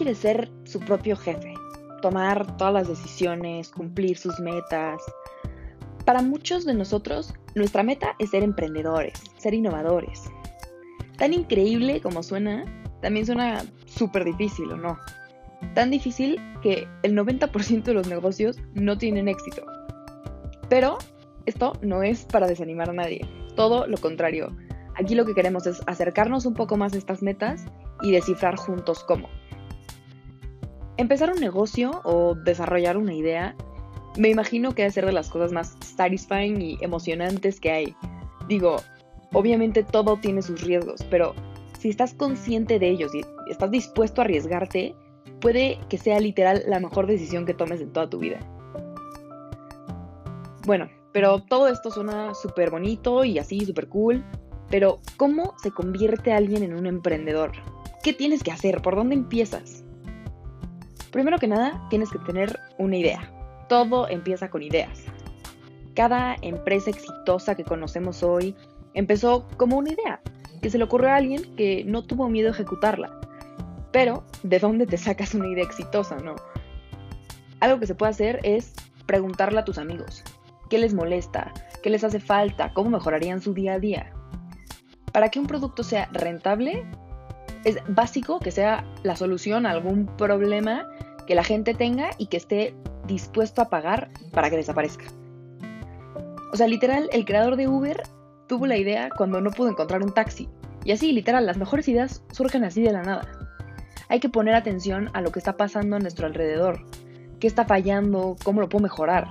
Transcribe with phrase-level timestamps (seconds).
[0.00, 1.52] quiere ser su propio jefe,
[2.00, 4.98] tomar todas las decisiones, cumplir sus metas.
[6.06, 10.22] Para muchos de nosotros, nuestra meta es ser emprendedores, ser innovadores.
[11.18, 12.64] Tan increíble como suena,
[13.02, 14.98] también suena súper difícil, ¿o no?
[15.74, 19.66] Tan difícil que el 90% de los negocios no tienen éxito.
[20.70, 20.96] Pero
[21.44, 23.20] esto no es para desanimar a nadie,
[23.54, 24.56] todo lo contrario.
[24.96, 27.66] Aquí lo que queremos es acercarnos un poco más a estas metas
[28.00, 29.28] y descifrar juntos cómo.
[31.00, 33.56] Empezar un negocio o desarrollar una idea,
[34.18, 37.96] me imagino que debe ser de las cosas más satisfying y emocionantes que hay.
[38.48, 38.76] Digo,
[39.32, 41.34] obviamente todo tiene sus riesgos, pero
[41.78, 44.94] si estás consciente de ellos y estás dispuesto a arriesgarte,
[45.40, 48.38] puede que sea literal la mejor decisión que tomes en toda tu vida.
[50.66, 54.22] Bueno, pero todo esto suena súper bonito y así, súper cool.
[54.68, 57.52] Pero, ¿cómo se convierte alguien en un emprendedor?
[58.02, 58.82] ¿Qué tienes que hacer?
[58.82, 59.82] ¿Por dónde empiezas?
[61.12, 63.30] Primero que nada, tienes que tener una idea.
[63.68, 65.04] Todo empieza con ideas.
[65.94, 68.54] Cada empresa exitosa que conocemos hoy
[68.94, 70.20] empezó como una idea,
[70.62, 73.10] que se le ocurrió a alguien que no tuvo miedo a ejecutarla.
[73.92, 76.36] Pero, ¿de dónde te sacas una idea exitosa, no?
[77.58, 78.72] Algo que se puede hacer es
[79.06, 80.22] preguntarle a tus amigos
[80.68, 84.12] qué les molesta, qué les hace falta, cómo mejorarían su día a día.
[85.12, 86.84] Para que un producto sea rentable,
[87.64, 90.88] es básico que sea la solución a algún problema
[91.30, 92.74] que la gente tenga y que esté
[93.06, 95.04] dispuesto a pagar para que desaparezca.
[96.52, 98.02] O sea, literal, el creador de Uber
[98.48, 100.48] tuvo la idea cuando no pudo encontrar un taxi.
[100.84, 103.28] Y así, literal, las mejores ideas surgen así de la nada.
[104.08, 106.84] Hay que poner atención a lo que está pasando a nuestro alrededor.
[107.38, 108.34] ¿Qué está fallando?
[108.42, 109.28] ¿Cómo lo puedo mejorar?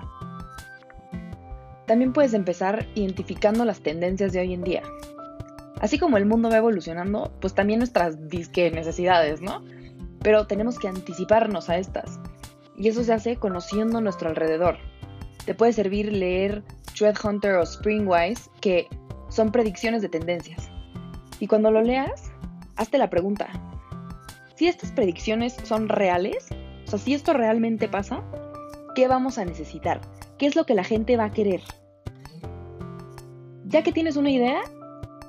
[1.86, 4.84] También puedes empezar identificando las tendencias de hoy en día.
[5.82, 9.62] Así como el mundo va evolucionando, pues también nuestras disque necesidades, ¿no?
[10.22, 12.20] Pero tenemos que anticiparnos a estas.
[12.78, 14.78] Y eso se hace conociendo nuestro alrededor.
[15.46, 16.64] Te puede servir leer
[17.24, 18.88] Hunter o Springwise, que
[19.30, 20.70] son predicciones de tendencias.
[21.40, 22.32] Y cuando lo leas,
[22.76, 23.48] hazte la pregunta,
[24.56, 26.48] si estas predicciones son reales,
[26.86, 28.22] o sea, si esto realmente pasa,
[28.96, 30.02] ¿qué vamos a necesitar?
[30.38, 31.62] ¿Qué es lo que la gente va a querer?
[33.66, 34.60] Ya que tienes una idea,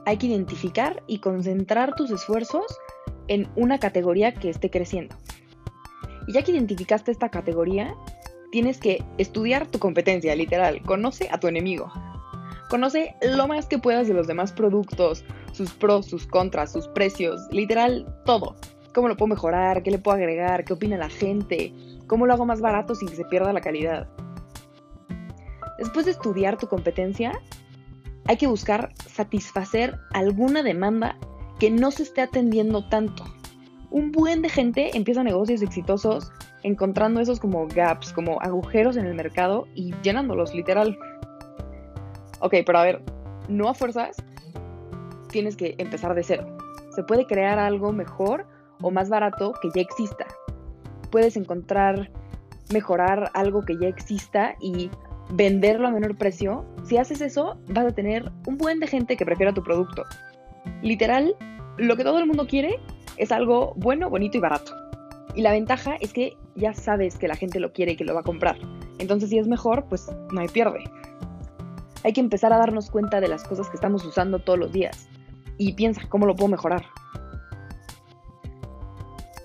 [0.07, 2.65] hay que identificar y concentrar tus esfuerzos
[3.31, 5.17] en una categoría que esté creciendo.
[6.27, 7.95] Y ya que identificaste esta categoría,
[8.51, 10.83] tienes que estudiar tu competencia, literal.
[10.83, 11.91] Conoce a tu enemigo.
[12.69, 17.41] Conoce lo más que puedas de los demás productos, sus pros, sus contras, sus precios,
[17.53, 18.57] literal todo.
[18.93, 19.85] ¿Cómo lo puedo mejorar?
[19.85, 20.65] ¿Qué le puedo agregar?
[20.65, 21.73] ¿Qué opina la gente?
[22.09, 24.09] ¿Cómo lo hago más barato sin que se pierda la calidad?
[25.79, 27.41] Después de estudiar tu competencia,
[28.27, 31.17] hay que buscar satisfacer alguna demanda
[31.61, 33.23] que no se esté atendiendo tanto.
[33.91, 36.33] Un buen de gente empieza negocios exitosos
[36.63, 40.97] encontrando esos como gaps, como agujeros en el mercado y llenándolos literal.
[42.41, 43.03] Ok, pero a ver,
[43.49, 44.17] no a fuerzas
[45.31, 46.57] tienes que empezar de cero.
[46.95, 48.47] Se puede crear algo mejor
[48.81, 50.27] o más barato que ya exista.
[51.11, 52.11] Puedes encontrar,
[52.73, 54.91] mejorar algo que ya exista y
[55.31, 56.65] venderlo a menor precio.
[56.85, 60.05] Si haces eso, vas a tener un buen de gente que prefiera tu producto.
[60.83, 61.37] Literal,
[61.77, 62.79] lo que todo el mundo quiere
[63.17, 64.73] es algo bueno, bonito y barato.
[65.35, 68.15] Y la ventaja es que ya sabes que la gente lo quiere y que lo
[68.15, 68.59] va a comprar.
[68.99, 70.85] Entonces, si es mejor, pues no hay pierde.
[72.03, 75.09] Hay que empezar a darnos cuenta de las cosas que estamos usando todos los días
[75.59, 76.85] y piensa cómo lo puedo mejorar.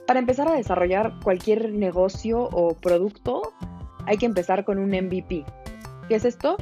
[0.08, 3.42] Para empezar a desarrollar cualquier negocio o producto,
[4.06, 5.44] hay que empezar con un MVP.
[6.08, 6.58] ¿Qué es esto?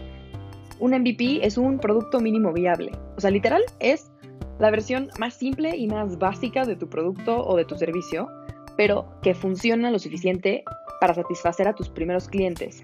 [0.80, 2.92] Un MVP es un producto mínimo viable.
[3.18, 4.12] O sea, literal es
[4.59, 8.30] la versión más simple y más básica de tu producto o de tu servicio,
[8.78, 10.64] pero que funciona lo suficiente
[11.00, 12.84] para satisfacer a tus primeros clientes.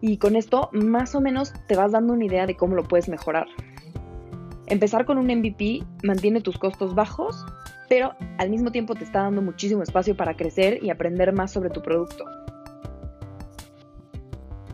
[0.00, 3.08] Y con esto más o menos te vas dando una idea de cómo lo puedes
[3.08, 3.46] mejorar.
[4.66, 7.44] Empezar con un MVP mantiene tus costos bajos,
[7.88, 11.70] pero al mismo tiempo te está dando muchísimo espacio para crecer y aprender más sobre
[11.70, 12.24] tu producto.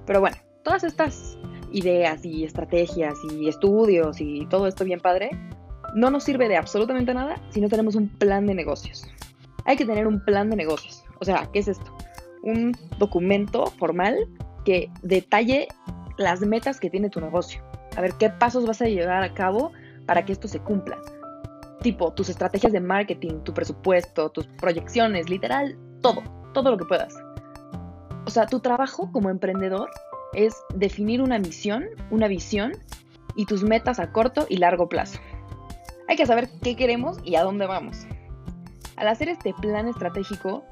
[0.07, 1.39] Pero bueno, todas estas
[1.73, 5.31] ideas y estrategias y estudios y todo esto bien padre,
[5.95, 9.07] no nos sirve de absolutamente nada si no tenemos un plan de negocios.
[9.65, 11.05] Hay que tener un plan de negocios.
[11.21, 11.97] O sea, ¿qué es esto?
[12.43, 14.17] Un documento formal
[14.65, 15.69] que detalle
[16.17, 17.63] las metas que tiene tu negocio.
[17.97, 19.73] A ver qué pasos vas a llevar a cabo
[20.07, 20.99] para que esto se cumpla.
[21.83, 26.23] Tipo, tus estrategias de marketing, tu presupuesto, tus proyecciones, literal, todo,
[26.53, 27.15] todo lo que puedas.
[28.27, 29.91] O sea, tu trabajo como emprendedor
[30.35, 32.73] es definir una misión, una visión
[33.35, 35.19] y tus metas a corto y largo plazo.
[36.11, 38.05] Hay que saber qué queremos y a dónde vamos.
[38.97, 40.65] Al hacer este plan estratégico,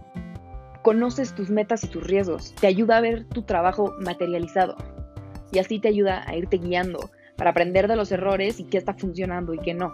[0.83, 4.77] conoces tus metas y tus riesgos, te ayuda a ver tu trabajo materializado
[5.53, 8.95] y así te ayuda a irte guiando para aprender de los errores y qué está
[8.95, 9.93] funcionando y qué no.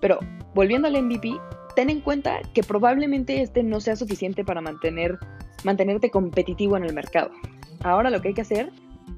[0.00, 0.20] Pero
[0.54, 1.36] volviendo al MVP,
[1.74, 5.18] ten en cuenta que probablemente este no sea suficiente para mantener,
[5.64, 7.32] mantenerte competitivo en el mercado.
[7.82, 8.70] Ahora lo que hay que hacer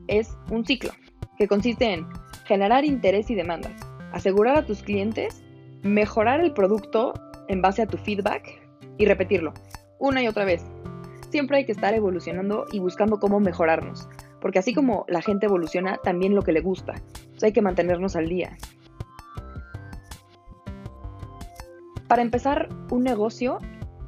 [0.08, 0.92] es un ciclo,
[1.36, 2.06] que consiste en
[2.46, 5.42] generar interés y demandas, asegurar a tus clientes,
[5.82, 7.14] mejorar el producto
[7.48, 8.60] en base a tu feedback
[8.98, 9.52] y repetirlo
[10.00, 10.64] una y otra vez.
[11.30, 14.08] Siempre hay que estar evolucionando y buscando cómo mejorarnos,
[14.40, 16.94] porque así como la gente evoluciona, también lo que le gusta.
[17.42, 18.56] hay que mantenernos al día.
[22.08, 23.58] Para empezar un negocio,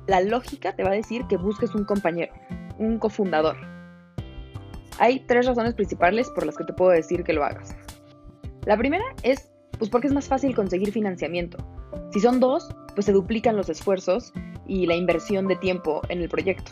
[0.08, 2.32] la lógica te va a decir que busques un compañero,
[2.78, 3.56] un cofundador.
[4.98, 7.76] Hay tres razones principales por las que te puedo decir que lo hagas.
[8.66, 9.51] La primera es
[9.82, 11.58] pues porque es más fácil conseguir financiamiento.
[12.12, 14.32] Si son dos, pues se duplican los esfuerzos
[14.64, 16.70] y la inversión de tiempo en el proyecto.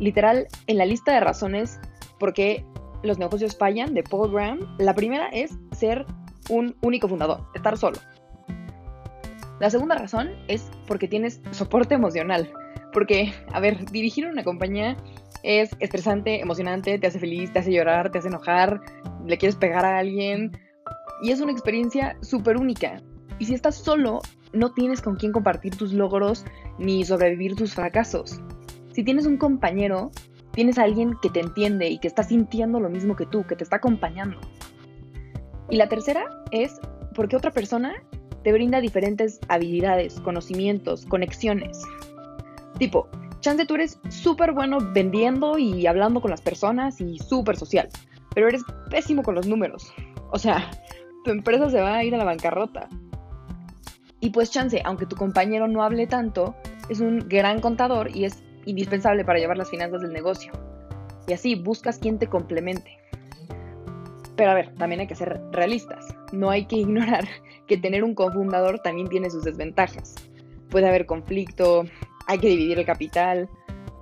[0.00, 1.78] Literal, en la lista de razones
[2.18, 2.64] por qué
[3.04, 6.04] los negocios fallan de Paul Graham, la primera es ser
[6.48, 7.98] un único fundador, estar solo.
[9.60, 12.50] La segunda razón es porque tienes soporte emocional.
[12.92, 14.96] Porque, a ver, dirigir una compañía
[15.44, 18.80] es estresante, emocionante, te hace feliz, te hace llorar, te hace enojar,
[19.28, 20.50] le quieres pegar a alguien.
[21.22, 23.02] Y es una experiencia súper única.
[23.38, 24.20] Y si estás solo,
[24.52, 26.44] no tienes con quién compartir tus logros
[26.78, 28.40] ni sobrevivir tus fracasos.
[28.92, 30.10] Si tienes un compañero,
[30.52, 33.64] tienes alguien que te entiende y que está sintiendo lo mismo que tú, que te
[33.64, 34.38] está acompañando.
[35.68, 36.80] Y la tercera es
[37.14, 37.94] porque otra persona
[38.42, 41.82] te brinda diferentes habilidades, conocimientos, conexiones.
[42.78, 43.08] Tipo,
[43.40, 47.88] chance tú eres súper bueno vendiendo y hablando con las personas y súper social,
[48.34, 49.92] pero eres pésimo con los números.
[50.32, 50.70] O sea,
[51.24, 52.88] tu empresa se va a ir a la bancarrota.
[54.20, 56.54] Y pues chance, aunque tu compañero no hable tanto,
[56.88, 60.52] es un gran contador y es indispensable para llevar las finanzas del negocio.
[61.26, 62.98] Y así buscas quien te complemente.
[64.36, 66.14] Pero a ver, también hay que ser realistas.
[66.32, 67.26] No hay que ignorar
[67.66, 70.14] que tener un cofundador también tiene sus desventajas.
[70.70, 71.84] Puede haber conflicto,
[72.26, 73.48] hay que dividir el capital,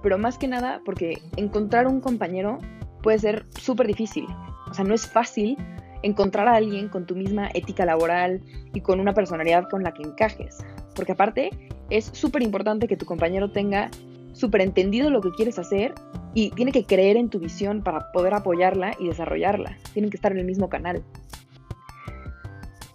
[0.03, 2.59] pero más que nada porque encontrar un compañero
[3.03, 4.27] puede ser súper difícil.
[4.71, 5.57] O sea, no es fácil
[6.03, 8.43] encontrar a alguien con tu misma ética laboral
[8.75, 10.59] y con una personalidad con la que encajes.
[10.95, 11.51] Porque aparte,
[11.91, 13.91] es súper importante que tu compañero tenga
[14.33, 15.95] súper entendido lo que quieres hacer
[16.35, 19.77] y tiene que creer en tu visión para poder apoyarla y desarrollarla.
[19.93, 21.03] Tienen que estar en el mismo canal.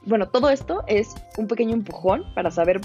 [0.06, 2.82] Bueno, todo esto es un pequeño empujón para saber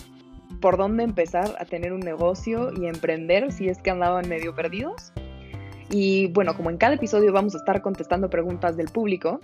[0.61, 5.13] por dónde empezar a tener un negocio y emprender si es que andaban medio perdidos.
[5.91, 9.41] Y bueno, como en cada episodio vamos a estar contestando preguntas del público,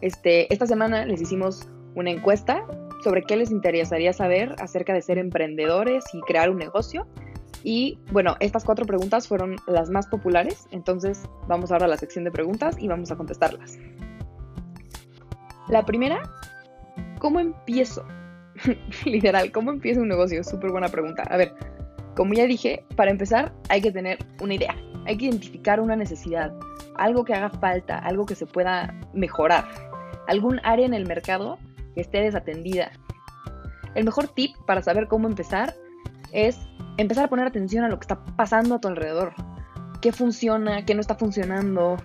[0.00, 2.64] este, esta semana les hicimos una encuesta
[3.02, 7.06] sobre qué les interesaría saber acerca de ser emprendedores y crear un negocio.
[7.62, 12.24] Y bueno, estas cuatro preguntas fueron las más populares, entonces vamos ahora a la sección
[12.24, 13.78] de preguntas y vamos a contestarlas.
[15.68, 16.22] La primera,
[17.18, 18.06] ¿cómo empiezo?
[19.04, 20.44] Literal, ¿cómo empiezo un negocio?
[20.44, 21.24] Súper buena pregunta.
[21.24, 21.54] A ver,
[22.14, 26.52] como ya dije, para empezar hay que tener una idea, hay que identificar una necesidad,
[26.96, 29.64] algo que haga falta, algo que se pueda mejorar
[30.26, 31.58] algún área en el mercado
[31.94, 32.90] que esté desatendida.
[33.94, 35.74] El mejor tip para saber cómo empezar
[36.32, 36.58] es
[36.98, 39.32] empezar a poner atención a lo que está pasando a tu alrededor.
[40.02, 40.84] ¿Qué funciona?
[40.84, 41.96] ¿Qué no está funcionando?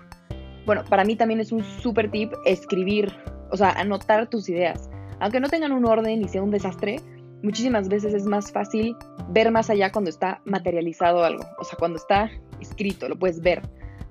[0.66, 3.14] Bueno, para mí también es un súper tip escribir,
[3.50, 4.90] o sea, anotar tus ideas.
[5.20, 7.02] Aunque no tengan un orden y sea un desastre,
[7.44, 8.96] muchísimas veces es más fácil
[9.30, 11.44] ver más allá cuando está materializado algo.
[11.60, 12.30] O sea, cuando está
[12.62, 13.62] escrito, lo puedes ver.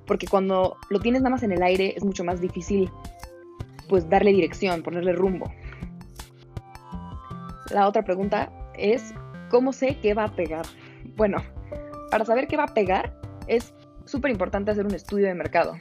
[0.06, 2.90] Porque cuando lo tienes nada más en el aire es mucho más difícil
[3.88, 5.52] pues darle dirección, ponerle rumbo.
[7.70, 9.14] La otra pregunta es,
[9.50, 10.66] ¿cómo sé qué va a pegar?
[11.16, 11.38] Bueno,
[12.10, 15.76] para saber qué va a pegar es súper importante hacer un estudio de mercado.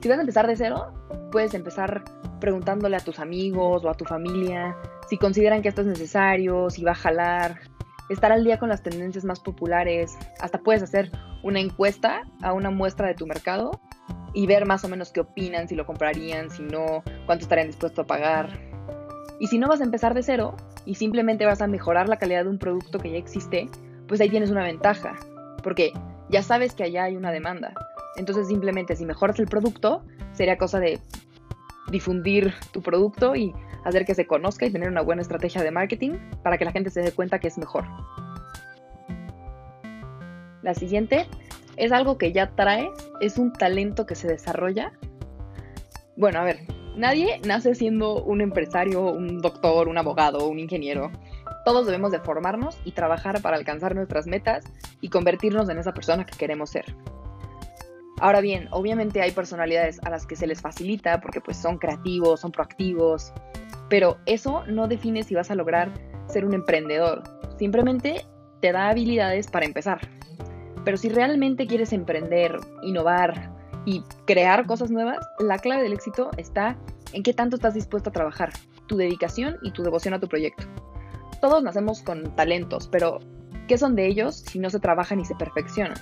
[0.00, 0.92] Si vas a empezar de cero,
[1.32, 2.04] puedes empezar
[2.40, 4.76] preguntándole a tus amigos o a tu familia
[5.08, 7.60] si consideran que esto es necesario, si va a jalar,
[8.08, 11.10] estar al día con las tendencias más populares, hasta puedes hacer
[11.42, 13.80] una encuesta a una muestra de tu mercado
[14.34, 18.04] y ver más o menos qué opinan, si lo comprarían, si no, cuánto estarían dispuestos
[18.04, 18.58] a pagar.
[19.40, 22.44] Y si no vas a empezar de cero y simplemente vas a mejorar la calidad
[22.44, 23.68] de un producto que ya existe,
[24.06, 25.16] pues ahí tienes una ventaja,
[25.62, 25.92] porque
[26.28, 27.74] ya sabes que allá hay una demanda.
[28.16, 31.00] Entonces simplemente si mejoras el producto, sería cosa de
[31.90, 36.18] difundir tu producto y hacer que se conozca y tener una buena estrategia de marketing
[36.42, 37.84] para que la gente se dé cuenta que es mejor.
[40.62, 41.26] La siguiente
[41.76, 42.90] es algo que ya traes,
[43.20, 44.92] es un talento que se desarrolla.
[46.16, 46.60] Bueno, a ver,
[46.96, 51.12] nadie nace siendo un empresario, un doctor, un abogado, un ingeniero.
[51.64, 54.64] Todos debemos de formarnos y trabajar para alcanzar nuestras metas
[55.00, 56.86] y convertirnos en esa persona que queremos ser.
[58.18, 62.40] Ahora bien, obviamente hay personalidades a las que se les facilita porque pues son creativos,
[62.40, 63.32] son proactivos,
[63.90, 65.92] pero eso no define si vas a lograr
[66.28, 67.22] ser un emprendedor.
[67.58, 68.26] Simplemente
[68.60, 70.00] te da habilidades para empezar.
[70.84, 73.52] Pero si realmente quieres emprender, innovar
[73.84, 76.76] y crear cosas nuevas, la clave del éxito está
[77.12, 78.50] en qué tanto estás dispuesto a trabajar,
[78.86, 80.64] tu dedicación y tu devoción a tu proyecto.
[81.40, 83.20] Todos nacemos con talentos, pero
[83.68, 85.98] ¿qué son de ellos si no se trabajan y se perfeccionan?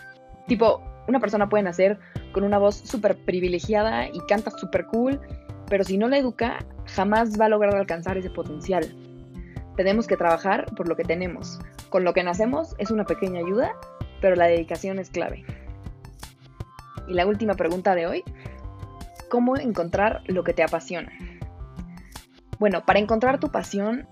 [0.47, 1.99] Tipo, una persona puede nacer
[2.33, 5.21] con una voz súper privilegiada y canta súper cool,
[5.69, 8.95] pero si no la educa, jamás va a lograr alcanzar ese potencial.
[9.77, 11.59] Tenemos que trabajar por lo que tenemos.
[11.91, 13.73] Con lo que nacemos es una pequeña ayuda,
[14.21, 15.45] pero la dedicación es clave.
[17.09, 18.25] Y la última pregunta de hoy,
[19.31, 21.13] ¿cómo encontrar lo que te apasiona?
[22.59, 24.07] Bueno, para encontrar tu pasión,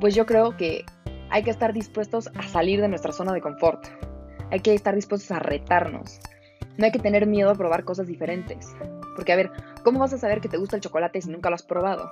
[0.00, 0.84] pues yo creo que
[1.30, 3.86] hay que estar dispuestos a salir de nuestra zona de confort.
[4.50, 6.20] Hay que estar dispuestos a retarnos.
[6.76, 8.74] No hay que tener miedo a probar cosas diferentes.
[9.14, 9.50] Porque, a ver,
[9.84, 12.10] ¿cómo vas a saber que te gusta el chocolate si nunca lo has probado?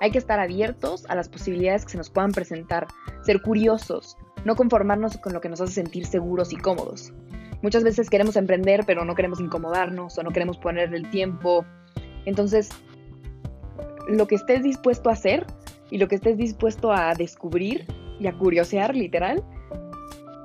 [0.00, 2.86] Hay que estar abiertos a las posibilidades que se nos puedan presentar,
[3.22, 7.12] ser curiosos, no conformarnos con lo que nos hace sentir seguros y cómodos.
[7.62, 11.64] Muchas veces queremos emprender, pero no queremos incomodarnos o no queremos poner el tiempo.
[12.26, 12.68] Entonces,
[14.08, 15.46] lo que estés dispuesto a hacer
[15.90, 17.86] y lo que estés dispuesto a descubrir
[18.20, 19.42] y a curiosear, literal,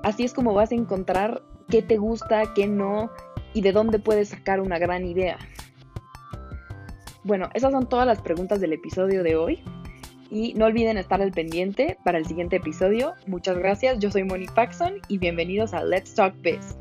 [0.03, 3.10] así es como vas a encontrar qué te gusta, qué no
[3.53, 5.38] y de dónde puedes sacar una gran idea.
[7.24, 9.63] Bueno, esas son todas las preguntas del episodio de hoy.
[10.32, 13.13] Y no olviden estar al pendiente para el siguiente episodio.
[13.25, 16.77] Muchas gracias, yo soy Moni Paxson y bienvenidos a Let's Talk Biz.